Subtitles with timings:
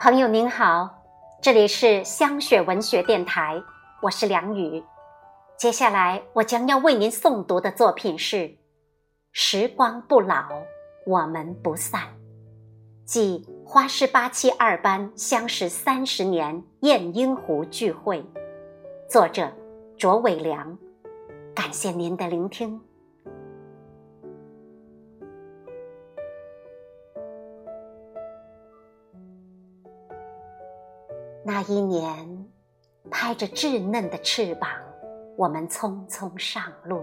[0.00, 1.02] 朋友您好，
[1.42, 3.60] 这里是香雪文学电台，
[4.00, 4.80] 我是梁宇。
[5.58, 8.36] 接下来我将要为您诵读的作品是
[9.32, 10.62] 《时光不老，
[11.04, 12.00] 我们不散》，
[13.04, 18.24] 即花市八七二班相识三十年雁鹰湖聚会，
[19.10, 19.52] 作者
[19.98, 20.78] 卓伟良。
[21.56, 22.80] 感谢您的聆听。
[31.50, 32.46] 那一年，
[33.10, 34.68] 拍着稚嫩的翅膀，
[35.34, 37.02] 我们匆匆上路，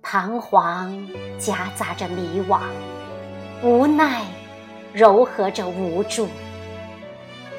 [0.00, 0.96] 彷徨
[1.36, 2.60] 夹杂着迷惘，
[3.64, 4.22] 无奈
[4.92, 6.28] 柔和着无助，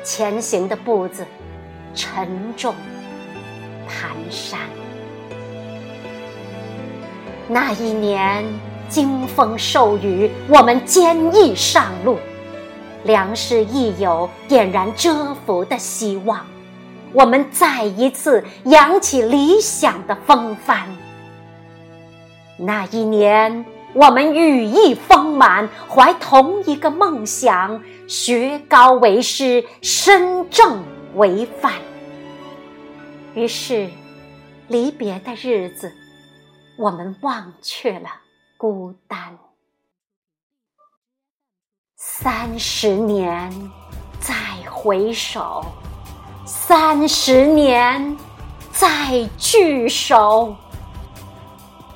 [0.01, 1.25] 前行的步子
[1.93, 2.73] 沉重
[3.85, 4.55] 蹒跚。
[7.49, 8.45] 那一年，
[8.87, 12.17] 惊风受雨，我们坚毅上路。
[13.05, 16.43] 粮食亦有点燃蛰伏的希望，
[17.13, 20.87] 我们再一次扬起理想的风帆。
[22.57, 31.73] 那一年，我们羽翼丰满，怀同一个梦想，学高为师，身正为范。
[33.35, 33.87] 于是，
[34.67, 35.93] 离别的日子，
[36.75, 38.09] 我们忘却了
[38.57, 39.37] 孤单。
[42.25, 43.51] 三十年，
[44.19, 44.33] 再
[44.71, 45.63] 回首；
[46.43, 48.17] 三十年，
[48.71, 50.55] 再聚首。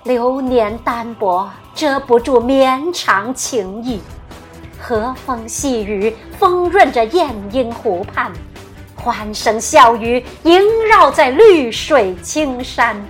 [0.04, 4.00] 流年单薄，遮不住绵长情意。
[4.80, 8.32] 和风细雨，丰润着雁鹰湖畔；
[8.96, 13.04] 欢声笑语，萦绕在绿水青山。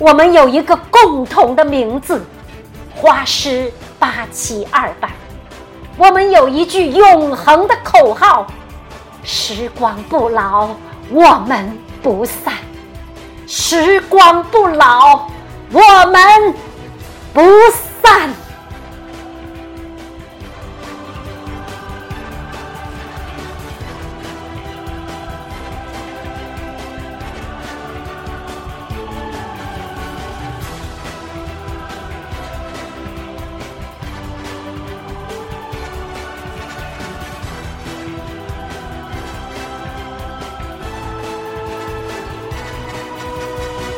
[0.00, 2.20] 我们有一个共同的名字——
[2.92, 5.08] 花师八七二班。
[5.98, 8.46] 我们有一句永恒的口号：
[9.24, 10.68] 时光不老，
[11.10, 12.54] 我们不散；
[13.48, 15.28] 时光不老，
[15.72, 15.80] 我
[16.12, 16.54] 们
[17.34, 17.42] 不
[18.00, 18.30] 散。